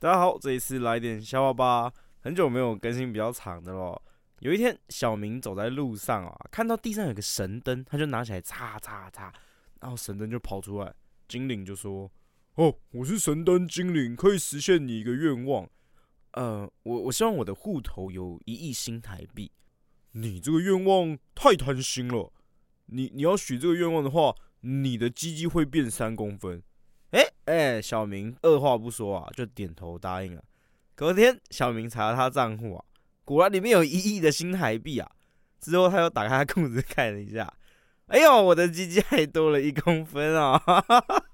[0.00, 1.92] 大家好，这一次来点笑话吧。
[2.20, 4.00] 很久没有更新比较长的了。
[4.38, 9.30] 有一天，小明走在路上啊，看到地上有个神灯，他就拿起来擦擦擦，
[9.78, 10.94] 然后神灯就跑出来，
[11.28, 12.10] 精灵就说
[12.56, 15.68] ：“哦，我是神灯精灵，可以实现你一个愿望。
[16.32, 19.52] 呃，我我希望我的户头有一亿新台币。
[20.12, 22.32] 你这个愿望太贪心了。
[22.86, 26.62] 你你要许这个愿望的话，你的鸡鸡会变三公分。”
[27.10, 30.42] 哎哎，小明二话不说啊，就点头答应了。
[30.94, 32.84] 隔天，小明查了他账户啊，
[33.24, 35.10] 果然里面有一亿的新台币啊。
[35.60, 37.52] 之后，他又打开他裤子看了一下，
[38.06, 40.58] 哎呦，我的鸡鸡还多了一公分啊！
[40.58, 41.24] 哈哈哈。